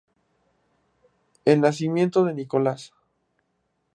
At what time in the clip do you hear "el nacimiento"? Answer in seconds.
1.45-2.25